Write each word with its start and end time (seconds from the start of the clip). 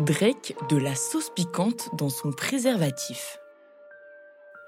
Drake 0.00 0.56
de 0.70 0.78
la 0.78 0.94
sauce 0.94 1.28
piquante 1.28 1.90
dans 1.94 2.08
son 2.08 2.32
préservatif. 2.32 3.38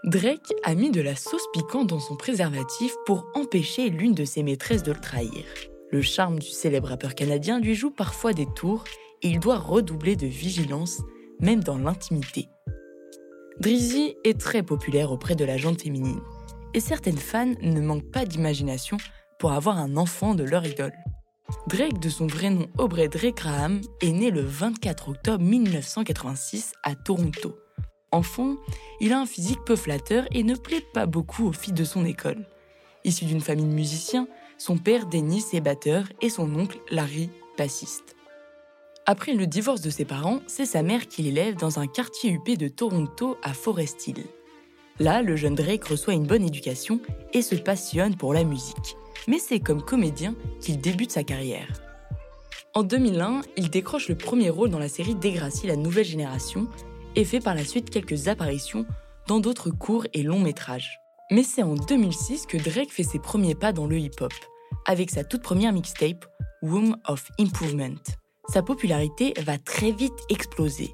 Drake 0.05 0.53
a 0.63 0.75
mis 0.75 0.91
de 0.91 1.01
la 1.01 1.17
sauce 1.17 1.47
piquante 1.55 1.87
dans 1.87 2.01
son 2.01 2.17
préservatif 2.17 2.95
pour 3.07 3.27
empêcher 3.35 3.89
l'une 3.89 4.13
de 4.13 4.27
ses 4.27 4.43
maîtresses 4.43 4.83
de 4.83 4.93
le 4.93 5.01
trahir. 5.01 5.43
Le 5.91 6.03
charme 6.03 6.39
du 6.39 6.51
célèbre 6.51 6.89
rappeur 6.89 7.15
canadien 7.15 7.61
lui 7.61 7.75
joue 7.75 7.91
parfois 7.91 8.35
des 8.35 8.45
tours 8.45 8.85
et 9.23 9.29
il 9.29 9.41
doit 9.41 9.57
redoubler 9.57 10.17
de 10.17 10.27
vigilance, 10.27 11.01
même 11.41 11.65
dans 11.65 11.79
l'intimité. 11.79 12.51
Drizzy 13.59 14.17
est 14.25 14.39
très 14.39 14.63
populaire 14.63 15.13
auprès 15.13 15.35
de 15.35 15.47
la 15.47 15.57
gente 15.57 15.81
féminine 15.81 16.21
et 16.75 16.81
certaines 16.81 17.17
fans 17.17 17.55
ne 17.63 17.81
manquent 17.81 18.13
pas 18.13 18.27
d'imagination 18.27 18.99
pour 19.39 19.53
avoir 19.53 19.79
un 19.79 19.97
enfant 19.97 20.35
de 20.35 20.45
leur 20.45 20.67
idole. 20.67 20.93
Drake, 21.67 21.99
de 22.01 22.09
son 22.09 22.27
vrai 22.27 22.51
nom 22.51 22.67
Aubrey 22.79 23.09
Drake 23.09 23.37
Graham, 23.37 23.81
est 24.01 24.13
né 24.13 24.31
le 24.31 24.43
24 24.43 25.09
octobre 25.09 25.45
1986 25.45 26.73
à 26.83 26.95
Toronto. 26.95 27.57
Enfant, 28.11 28.57
il 29.01 29.13
a 29.13 29.21
un 29.21 29.27
physique 29.27 29.65
peu 29.65 29.77
flatteur 29.77 30.27
et 30.33 30.43
ne 30.43 30.55
plaît 30.55 30.85
pas 30.93 31.07
beaucoup 31.07 31.49
aux 31.49 31.53
filles 31.53 31.73
de 31.73 31.85
son 31.85 32.05
école. 32.05 32.47
Issu 33.05 33.25
d'une 33.25 33.41
famille 33.41 33.67
de 33.67 33.73
musiciens, 33.73 34.29
son 34.59 34.77
père 34.77 35.07
Dennis 35.07 35.47
est 35.53 35.61
batteur 35.61 36.05
et 36.21 36.29
son 36.29 36.55
oncle 36.55 36.79
Larry 36.91 37.31
bassiste. 37.57 38.17
Après 39.07 39.33
le 39.33 39.47
divorce 39.47 39.81
de 39.81 39.91
ses 39.91 40.05
parents, 40.05 40.41
c'est 40.47 40.67
sa 40.67 40.83
mère 40.83 41.09
qui 41.09 41.23
l'élève 41.23 41.57
dans 41.57 41.79
un 41.81 41.87
quartier 41.87 42.31
huppé 42.31 42.57
de 42.57 42.69
Toronto 42.69 43.37
à 43.43 43.53
Forest 43.53 44.07
Hill. 44.07 44.25
Là, 45.03 45.21
le 45.21 45.37
jeune 45.37 45.55
Drake 45.55 45.85
reçoit 45.85 46.15
une 46.15 46.27
bonne 46.27 46.45
éducation 46.45 47.01
et 47.35 47.43
se 47.43 47.55
passionne 47.55 48.17
pour 48.17 48.33
la 48.33 48.45
musique 48.45 48.97
mais 49.29 49.39
c'est 49.39 49.61
comme 49.61 49.83
comédien 49.83 50.35
qu'il 50.61 50.81
débute 50.81 51.13
sa 51.13 51.25
carrière. 51.25 51.69
En 52.75 52.83
2001, 52.83 53.43
il 53.57 53.71
décroche 53.71 54.09
le 54.09 54.17
premier 54.17 54.51
rôle 54.51 54.71
dans 54.71 54.79
la 54.79 54.89
série 54.89 55.15
Degrassi 55.15 55.67
la 55.67 55.77
nouvelle 55.77 56.05
génération 56.05 56.69
et 57.17 57.25
fait 57.25 57.41
par 57.41 57.55
la 57.55 57.65
suite 57.65 57.91
quelques 57.91 58.29
apparitions 58.29 58.87
dans 59.29 59.41
d'autres 59.41 59.71
courts 59.71 60.07
et 60.15 60.23
longs 60.23 60.41
métrages. 60.41 60.99
Mais 61.31 61.43
c'est 61.43 61.63
en 61.63 61.75
2006 61.75 62.47
que 62.47 62.57
Drake 62.57 62.91
fait 62.91 63.03
ses 63.03 63.19
premiers 63.19 63.55
pas 63.55 63.73
dans 63.73 63.87
le 63.87 63.99
hip-hop, 63.99 64.33
avec 64.87 65.11
sa 65.11 65.25
toute 65.25 65.43
première 65.43 65.73
mixtape, 65.73 66.25
Womb 66.63 66.97
of 67.07 67.31
Improvement. 67.39 68.01
Sa 68.49 68.63
popularité 68.63 69.35
va 69.45 69.59
très 69.59 69.93
vite 69.93 70.13
exploser. 70.31 70.91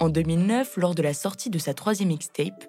En 0.00 0.08
2009, 0.08 0.76
lors 0.76 0.94
de 0.94 1.02
la 1.02 1.14
sortie 1.14 1.50
de 1.50 1.58
sa 1.58 1.74
troisième 1.74 2.08
mixtape, 2.08 2.64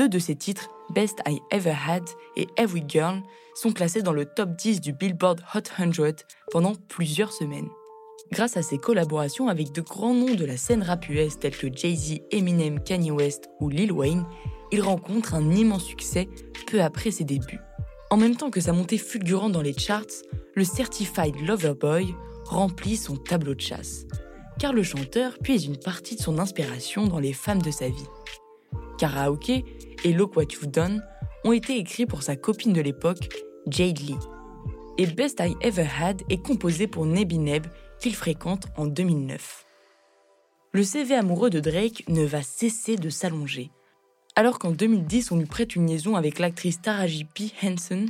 deux 0.00 0.08
de 0.08 0.18
ses 0.18 0.34
titres, 0.34 0.70
Best 0.94 1.18
I 1.28 1.40
Ever 1.50 1.74
Had 1.86 2.04
et 2.34 2.46
Every 2.56 2.82
Girl, 2.88 3.20
sont 3.54 3.70
classés 3.70 4.00
dans 4.00 4.14
le 4.14 4.24
top 4.24 4.56
10 4.56 4.80
du 4.80 4.94
Billboard 4.94 5.42
Hot 5.54 5.60
100 5.76 6.24
pendant 6.50 6.72
plusieurs 6.88 7.34
semaines. 7.34 7.68
Grâce 8.32 8.56
à 8.56 8.62
ses 8.62 8.78
collaborations 8.78 9.48
avec 9.48 9.72
de 9.72 9.82
grands 9.82 10.14
noms 10.14 10.34
de 10.34 10.46
la 10.46 10.56
scène 10.56 10.82
rap 10.82 11.06
US 11.10 11.38
tels 11.38 11.54
que 11.54 11.66
Jay-Z, 11.70 12.20
Eminem, 12.30 12.82
Kanye 12.82 13.10
West 13.10 13.50
ou 13.60 13.68
Lil 13.68 13.92
Wayne, 13.92 14.24
il 14.72 14.80
rencontre 14.80 15.34
un 15.34 15.50
immense 15.50 15.84
succès 15.84 16.30
peu 16.66 16.80
après 16.80 17.10
ses 17.10 17.24
débuts. 17.24 17.60
En 18.08 18.16
même 18.16 18.36
temps 18.36 18.50
que 18.50 18.62
sa 18.62 18.72
montée 18.72 18.96
fulgurante 18.96 19.52
dans 19.52 19.60
les 19.60 19.76
charts, 19.76 20.24
le 20.54 20.64
Certified 20.64 21.38
Lover 21.46 21.74
Boy 21.78 22.06
remplit 22.46 22.96
son 22.96 23.16
tableau 23.16 23.54
de 23.54 23.60
chasse, 23.60 24.06
car 24.58 24.72
le 24.72 24.82
chanteur 24.82 25.36
puise 25.42 25.66
une 25.66 25.78
partie 25.78 26.16
de 26.16 26.22
son 26.22 26.38
inspiration 26.38 27.06
dans 27.06 27.20
les 27.20 27.34
femmes 27.34 27.60
de 27.60 27.70
sa 27.70 27.90
vie. 27.90 28.08
Karaoke 29.00 29.64
et 30.04 30.12
Look 30.12 30.36
What 30.36 30.52
You've 30.52 30.70
Done 30.70 31.02
ont 31.44 31.52
été 31.52 31.78
écrits 31.78 32.04
pour 32.04 32.22
sa 32.22 32.36
copine 32.36 32.74
de 32.74 32.82
l'époque, 32.82 33.30
Jade 33.66 33.98
Lee. 33.98 34.18
Et 34.98 35.06
Best 35.06 35.40
I 35.40 35.54
Ever 35.62 35.88
Had 35.98 36.20
est 36.28 36.42
composé 36.42 36.86
pour 36.86 37.06
Nebi 37.06 37.38
Neb, 37.38 37.66
qu'il 37.98 38.14
fréquente 38.14 38.66
en 38.76 38.86
2009. 38.86 39.64
Le 40.72 40.82
CV 40.82 41.14
amoureux 41.14 41.48
de 41.48 41.60
Drake 41.60 42.04
ne 42.08 42.24
va 42.24 42.42
cesser 42.42 42.96
de 42.96 43.08
s'allonger. 43.08 43.70
Alors 44.36 44.58
qu'en 44.58 44.70
2010, 44.70 45.32
on 45.32 45.38
lui 45.38 45.46
prête 45.46 45.74
une 45.76 45.86
liaison 45.86 46.14
avec 46.14 46.38
l'actrice 46.38 46.82
Taraji 46.82 47.24
P. 47.24 47.50
Henson, 47.62 48.04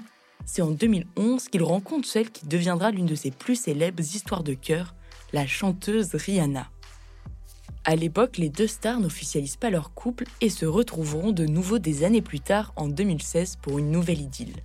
c'est 0.44 0.62
en 0.62 0.72
2011 0.72 1.48
qu'il 1.48 1.62
rencontre 1.62 2.08
celle 2.08 2.30
qui 2.30 2.46
deviendra 2.46 2.90
l'une 2.90 3.06
de 3.06 3.14
ses 3.14 3.30
plus 3.30 3.54
célèbres 3.54 4.02
histoires 4.02 4.42
de 4.42 4.54
cœur, 4.54 4.96
la 5.32 5.46
chanteuse 5.46 6.16
Rihanna. 6.16 6.68
À 7.90 7.96
l'époque, 7.96 8.38
les 8.38 8.50
deux 8.50 8.68
stars 8.68 9.00
n'officialisent 9.00 9.56
pas 9.56 9.68
leur 9.68 9.92
couple 9.94 10.22
et 10.40 10.48
se 10.48 10.64
retrouveront 10.64 11.32
de 11.32 11.44
nouveau 11.44 11.80
des 11.80 12.04
années 12.04 12.22
plus 12.22 12.38
tard 12.38 12.72
en 12.76 12.86
2016 12.86 13.56
pour 13.60 13.80
une 13.80 13.90
nouvelle 13.90 14.20
idylle. 14.20 14.62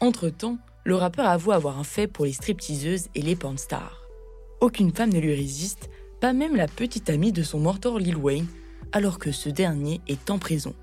Entre-temps, 0.00 0.56
le 0.84 0.94
rappeur 0.94 1.26
avoue 1.26 1.52
avoir 1.52 1.78
un 1.78 1.84
fait 1.84 2.06
pour 2.06 2.24
les 2.24 2.32
stripteaseuses 2.32 3.08
et 3.14 3.20
les 3.20 3.36
stars. 3.56 4.00
Aucune 4.62 4.94
femme 4.94 5.12
ne 5.12 5.20
lui 5.20 5.34
résiste, 5.34 5.90
pas 6.22 6.32
même 6.32 6.56
la 6.56 6.68
petite 6.68 7.10
amie 7.10 7.32
de 7.32 7.42
son 7.42 7.60
mentor 7.60 7.98
Lil 7.98 8.16
Wayne, 8.16 8.46
alors 8.92 9.18
que 9.18 9.30
ce 9.30 9.50
dernier 9.50 10.00
est 10.08 10.30
en 10.30 10.38
prison. 10.38 10.74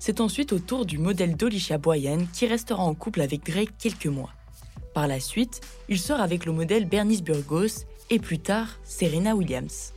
C'est 0.00 0.20
ensuite 0.20 0.52
au 0.52 0.58
tour 0.58 0.84
du 0.84 0.98
modèle 0.98 1.36
d'Olicia 1.36 1.78
Boyan 1.78 2.26
qui 2.32 2.48
restera 2.48 2.82
en 2.82 2.96
couple 2.96 3.20
avec 3.20 3.46
Drake 3.46 3.78
quelques 3.78 4.06
mois. 4.06 4.32
Par 4.94 5.06
la 5.06 5.20
suite, 5.20 5.60
il 5.88 6.00
sort 6.00 6.20
avec 6.20 6.44
le 6.44 6.50
modèle 6.50 6.86
Bernice 6.86 7.22
Burgos 7.22 7.84
et 8.10 8.18
plus 8.18 8.40
tard 8.40 8.80
Serena 8.82 9.36
Williams. 9.36 9.92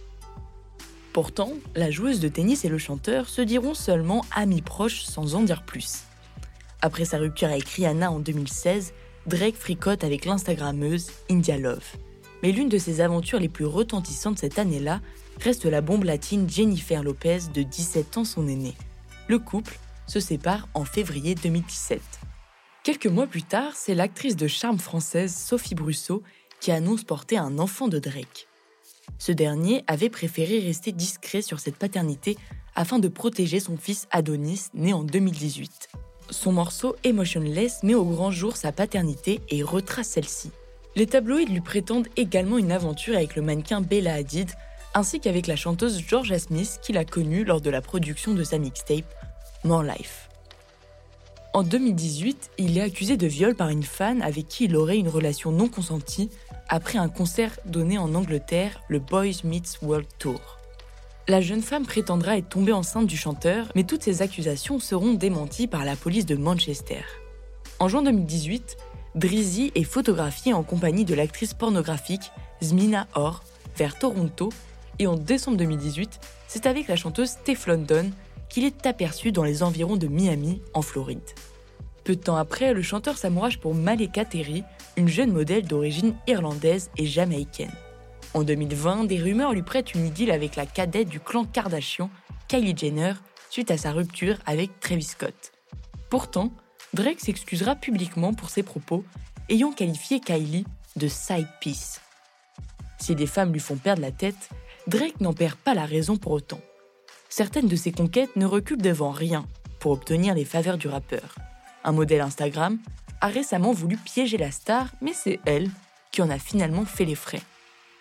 Pourtant, 1.14 1.52
la 1.76 1.92
joueuse 1.92 2.22
de 2.22 2.30
tennis 2.30 2.64
et 2.64 2.70
le 2.70 2.78
chanteur 2.78 3.28
se 3.28 3.42
diront 3.42 3.74
seulement 3.74 4.26
amis 4.34 4.62
proches 4.62 5.04
sans 5.04 5.36
en 5.36 5.44
dire 5.44 5.64
plus. 5.64 6.04
Après 6.82 7.06
sa 7.06 7.18
rupture 7.18 7.50
avec 7.50 7.68
Rihanna 7.68 8.10
en 8.12 8.20
2016, 8.20 8.94
Drake 9.28 9.56
fricote 9.56 10.04
avec 10.04 10.26
l'Instagrammeuse 10.26 11.12
India 11.30 11.58
Love. 11.58 11.86
Mais 12.42 12.52
l'une 12.52 12.70
de 12.70 12.78
ses 12.78 13.02
aventures 13.02 13.40
les 13.40 13.50
plus 13.50 13.66
retentissantes 13.66 14.40
cette 14.40 14.58
année-là 14.58 15.02
reste 15.42 15.66
la 15.66 15.82
bombe 15.82 16.06
latine 16.06 16.50
Jennifer 16.50 17.04
Lopez 17.04 17.40
de 17.54 17.62
17 17.62 18.18
ans 18.18 18.26
son 18.26 18.48
aînée. 18.48 18.76
Le 19.28 19.38
couple 19.38 19.78
se 20.08 20.20
sépare 20.20 20.68
en 20.74 20.86
février 20.86 21.36
2017. 21.36 22.02
Quelques 22.84 23.08
mois 23.08 23.28
plus 23.28 23.44
tard, 23.44 23.74
c'est 23.76 23.94
l'actrice 23.94 24.36
de 24.36 24.48
charme 24.48 24.80
française 24.80 25.36
Sophie 25.36 25.76
Brusso 25.76 26.24
qui 26.60 26.72
annonce 26.72 27.04
porter 27.04 27.38
un 27.38 27.60
enfant 27.60 27.88
de 27.88 28.00
Drake. 28.00 28.48
Ce 29.18 29.32
dernier 29.32 29.84
avait 29.88 30.10
préféré 30.10 30.60
rester 30.60 30.92
discret 30.92 31.42
sur 31.42 31.60
cette 31.60 31.76
paternité 31.76 32.38
afin 32.76 33.00
de 33.00 33.08
protéger 33.08 33.60
son 33.60 33.78
fils 33.78 34.08
Adonis, 34.12 34.70
né 34.74 34.94
en 34.94 35.04
2018. 35.04 35.90
Son 36.30 36.54
morceau 36.54 36.96
Emotionless 37.04 37.84
met 37.84 37.94
au 37.94 38.06
grand 38.06 38.32
jour 38.32 38.56
sa 38.56 38.72
paternité 38.72 39.42
et 39.50 39.64
retrace 39.64 40.08
celle-ci. 40.08 40.52
Les 40.96 41.06
tabloïds 41.06 41.46
lui 41.46 41.62
prétendent 41.62 42.08
également 42.18 42.58
une 42.58 42.72
aventure 42.72 43.16
avec 43.16 43.36
le 43.36 43.42
mannequin 43.42 43.82
Bella 43.82 44.14
Hadid, 44.14 44.50
ainsi 44.94 45.20
qu'avec 45.20 45.48
la 45.48 45.56
chanteuse 45.56 46.02
Georgia 46.06 46.40
Smith 46.40 46.80
qu'il 46.82 46.98
a 46.98 47.06
connue 47.06 47.44
lors 47.44 47.62
de 47.62 47.70
la 47.70 47.82
production 47.82 48.34
de 48.34 48.44
sa 48.44 48.58
mixtape 48.58 49.06
More 49.64 49.84
Life. 49.84 50.31
En 51.54 51.64
2018, 51.64 52.52
il 52.60 52.78
est 52.78 52.82
accusé 52.82 53.18
de 53.18 53.28
viol 53.28 53.56
par 53.56 53.68
une 53.68 53.84
fan 53.84 54.22
avec 54.22 54.48
qui 54.48 54.66
il 54.66 54.76
aurait 54.78 54.98
une 54.98 55.10
relation 55.10 55.52
non 55.52 55.68
consentie 55.68 56.30
après 56.70 56.98
un 56.98 57.10
concert 57.10 57.60
donné 57.66 57.98
en 57.98 58.16
Angleterre, 58.16 58.80
le 58.88 59.00
Boys 59.00 59.44
Meets 59.44 59.80
World 59.82 60.08
Tour. 60.18 60.40
La 61.28 61.42
jeune 61.42 61.62
femme 61.62 61.86
prétendra 61.86 62.38
être 62.38 62.48
tombée 62.48 62.72
enceinte 62.72 63.06
du 63.06 63.18
chanteur, 63.18 63.70
mais 63.76 63.84
toutes 63.84 64.04
ces 64.04 64.22
accusations 64.22 64.80
seront 64.80 65.14
démenties 65.14 65.68
par 65.68 65.84
la 65.84 65.98
police 65.98 66.26
de 66.26 66.36
Manchester. 66.36 67.04
En 67.80 67.90
juin 67.90 68.02
2018, 68.04 68.78
Drizzy 69.16 69.74
est 69.76 69.84
photographié 69.84 70.54
en 70.54 70.64
compagnie 70.64 71.04
de 71.04 71.16
l'actrice 71.16 71.54
pornographique 71.54 72.32
Zmina 72.64 73.08
Orr 73.14 73.44
vers 73.76 74.00
Toronto 74.00 74.52
et 75.00 75.08
en 75.08 75.18
décembre 75.18 75.58
2018, 75.58 76.20
c'est 76.48 76.66
avec 76.66 76.88
la 76.88 76.96
chanteuse 76.96 77.32
Steph 77.32 77.68
London 77.68 78.10
qu'il 78.52 78.66
est 78.66 78.86
aperçu 78.86 79.32
dans 79.32 79.46
les 79.46 79.64
environs 79.64 79.96
de 79.96 80.08
Miami, 80.08 80.62
en 80.74 80.82
Floride. 80.82 81.22
Peu 82.04 82.18
de 82.18 82.22
temps 82.22 82.36
après, 82.36 82.74
le 82.74 82.82
chanteur 82.82 83.18
s'amourage 83.18 83.60
pour 83.60 83.74
Maleka 83.74 84.26
Terry, 84.26 84.64
une 84.98 85.08
jeune 85.08 85.32
modèle 85.32 85.66
d'origine 85.66 86.16
irlandaise 86.28 86.92
et 86.98 87.06
jamaïcaine. 87.06 87.72
En 88.34 88.44
2020, 88.44 89.06
des 89.06 89.22
rumeurs 89.22 89.54
lui 89.54 89.62
prêtent 89.62 89.94
une 89.94 90.06
idylle 90.06 90.32
avec 90.32 90.58
la 90.58 90.66
cadette 90.66 91.08
du 91.08 91.22
clan 91.22 91.46
Kardashian, 91.46 92.10
Kylie 92.50 92.76
Jenner 92.76 93.14
suite 93.50 93.72
à 93.72 93.78
sa 93.78 93.94
rupture 93.94 94.38
avec 94.46 94.80
Travis 94.82 95.04
Scott. 95.04 95.54
Pourtant, 96.10 96.52
Drake 96.94 97.22
s'excusera 97.22 97.76
publiquement 97.76 98.34
pour 98.34 98.50
ses 98.50 98.64
propos, 98.64 99.06
ayant 99.48 99.72
qualifié 99.72 100.20
Kylie 100.20 100.66
de 100.98 101.08
side 101.08 101.48
piece. 101.62 102.02
Si 103.00 103.16
des 103.16 103.28
femmes 103.28 103.54
lui 103.54 103.62
font 103.62 103.78
perdre 103.78 104.02
la 104.02 104.12
tête, 104.12 104.50
Drake 104.88 105.22
n'en 105.22 105.34
perd 105.34 105.56
pas 105.56 105.74
la 105.74 105.86
raison 105.86 106.18
pour 106.18 106.34
autant. 106.34 106.60
Certaines 107.32 107.70
de 107.70 107.78
ses 107.78 107.94
conquêtes 107.94 108.36
ne 108.36 108.46
reculent 108.46 108.82
devant 108.82 109.12
rien 109.12 109.46
pour 109.80 109.94
obtenir 109.94 110.36
les 110.36 110.44
faveurs 110.44 110.78
du 110.78 110.90
rappeur. 110.90 111.36
Un 111.86 111.94
modèle 111.94 112.20
Instagram 112.20 112.78
a 113.22 113.28
récemment 113.28 113.72
voulu 113.72 113.96
piéger 113.96 114.38
la 114.38 114.52
star, 114.52 114.90
mais 115.02 115.14
c'est 115.14 115.40
elle 115.46 115.70
qui 116.12 116.22
en 116.22 116.30
a 116.30 116.38
finalement 116.38 116.84
fait 116.84 117.06
les 117.06 117.16
frais. 117.16 117.42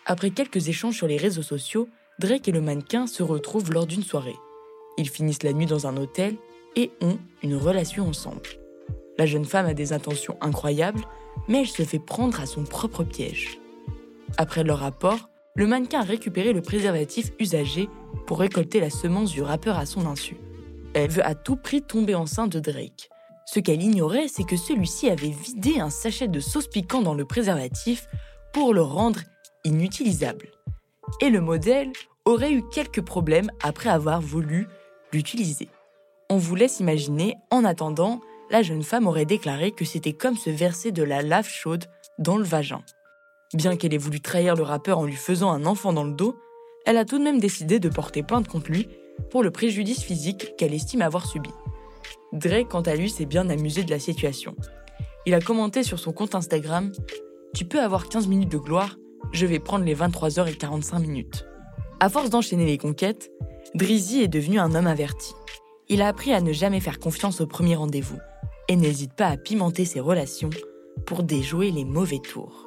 Après 0.05 0.31
quelques 0.31 0.69
échanges 0.69 0.97
sur 0.97 1.07
les 1.07 1.17
réseaux 1.17 1.45
sociaux, 1.45 1.89
Drake 2.19 2.49
et 2.49 2.53
le 2.53 2.61
mannequin 2.61 3.07
se 3.07 3.23
retrouvent 3.23 3.71
lors 3.71 3.87
d'une 3.87 4.03
soirée. 4.03 4.35
Ils 4.99 5.09
finissent 5.09 5.45
la 5.45 5.53
nuit 5.53 5.67
dans 5.67 5.87
un 5.87 5.97
hôtel 5.97 6.35
et 6.75 6.91
ont 7.01 7.19
une 7.45 7.55
relation 7.55 8.09
ensemble. 8.09 8.49
La 9.17 9.27
jeune 9.27 9.45
femme 9.45 9.67
a 9.67 9.75
des 9.75 9.93
intentions 9.93 10.39
incroyables, 10.41 11.05
mais 11.47 11.61
elle 11.61 11.69
se 11.69 11.85
fait 11.85 12.01
prendre 12.01 12.41
à 12.41 12.47
son 12.47 12.65
propre 12.65 13.05
piège. 13.05 13.61
Après 14.39 14.65
leur 14.65 14.79
rapport, 14.79 15.31
le 15.55 15.69
mannequin 15.69 16.01
a 16.01 16.05
récupéré 16.05 16.53
le 16.53 16.63
préservatif 16.63 17.31
usagé 17.39 17.89
pour 18.31 18.39
récolter 18.39 18.79
la 18.79 18.91
semence 18.91 19.33
du 19.33 19.43
rappeur 19.43 19.77
à 19.77 19.87
son 19.87 20.07
insu. 20.07 20.37
Elle 20.95 21.11
veut 21.11 21.27
à 21.27 21.35
tout 21.35 21.57
prix 21.57 21.83
tomber 21.83 22.15
enceinte 22.15 22.53
de 22.53 22.61
Drake. 22.61 23.11
Ce 23.45 23.59
qu'elle 23.59 23.83
ignorait, 23.83 24.29
c'est 24.29 24.45
que 24.45 24.57
celui-ci 24.57 25.11
avait 25.11 25.31
vidé 25.31 25.81
un 25.81 25.91
sachet 25.91 26.29
de 26.29 26.39
sauce 26.39 26.69
piquant 26.69 27.03
dans 27.03 27.15
le 27.15 27.25
préservatif 27.25 28.07
pour 28.53 28.73
le 28.73 28.83
rendre 28.83 29.19
inutilisable. 29.65 30.47
Et 31.21 31.29
le 31.29 31.41
modèle 31.41 31.91
aurait 32.25 32.53
eu 32.53 32.63
quelques 32.71 33.01
problèmes 33.01 33.51
après 33.65 33.91
avoir 33.91 34.21
voulu 34.21 34.69
l'utiliser. 35.13 35.67
On 36.29 36.37
vous 36.37 36.55
laisse 36.55 36.79
imaginer, 36.79 37.35
en 37.51 37.65
attendant, 37.65 38.21
la 38.49 38.63
jeune 38.63 38.85
femme 38.85 39.09
aurait 39.09 39.25
déclaré 39.25 39.73
que 39.73 39.85
c'était 39.85 40.13
comme 40.13 40.37
se 40.37 40.51
verser 40.51 40.93
de 40.93 41.03
la 41.03 41.23
lave 41.23 41.49
chaude 41.49 41.87
dans 42.21 42.37
le 42.37 42.45
vagin. 42.45 42.85
Bien 43.55 43.75
qu'elle 43.75 43.93
ait 43.93 43.99
voulu 43.99 44.21
trahir 44.21 44.55
le 44.55 44.63
rappeur 44.63 45.01
en 45.01 45.05
lui 45.05 45.17
faisant 45.17 45.51
un 45.51 45.67
enfant 45.67 45.93
dans 45.93 46.05
le 46.05 46.13
dos, 46.13 46.39
elle 46.87 46.97
a 46.97 47.05
tout 47.05 47.19
de 47.19 47.25
même 47.25 47.41
décidé 47.41 47.79
de 47.79 47.89
porter 47.89 48.23
plainte 48.23 48.49
contre 48.49 48.71
lui 48.71 48.89
pour 49.31 49.43
le 49.43 49.51
préjudice 49.51 50.03
physique 50.03 50.57
qu'elle 50.57 50.75
estime 50.75 51.03
avoir 51.03 51.27
subi. 51.27 51.51
Drake, 52.33 52.69
quant 52.69 52.83
à 52.83 52.95
lui, 52.95 53.11
s'est 53.11 53.27
bien 53.27 53.49
amusé 53.49 53.85
de 53.85 53.91
la 53.91 53.99
situation. 53.99 54.55
Il 55.27 55.35
a 55.35 55.41
commenté 55.41 55.83
sur 55.83 55.99
son 55.99 56.13
compte 56.13 56.35
Instagram 56.35 56.93
Tu 57.55 57.65
peux 57.65 57.81
avoir 57.81 58.09
15 58.09 58.29
minutes 58.29 58.53
de 58.53 58.59
gloire, 58.59 58.97
je 59.33 59.47
vais 59.47 59.59
prendre 59.59 59.85
les 59.85 59.95
23h45 59.95 61.01
minutes. 61.01 61.45
À 62.01 62.09
force 62.09 62.31
d'enchaîner 62.31 62.65
les 62.65 62.79
conquêtes, 62.79 63.31
Drizzy 63.75 64.23
est 64.23 64.29
devenu 64.29 64.59
un 64.59 64.75
homme 64.75 64.87
averti. 64.87 65.35
Il 65.89 66.03
a 66.03 66.09
appris 66.09 66.33
à 66.33 66.41
ne 66.41 66.53
jamais 66.53 66.81
faire 66.81 66.99
confiance 66.99 67.41
au 67.41 67.47
premier 67.47 67.75
rendez-vous 67.75 68.19
et 68.69 68.77
n'hésite 68.77 69.15
pas 69.15 69.27
à 69.27 69.37
pimenter 69.37 69.85
ses 69.85 70.01
relations 70.01 70.51
pour 71.05 71.23
déjouer 71.23 71.71
les 71.71 71.85
mauvais 71.85 72.21
tours. 72.21 72.67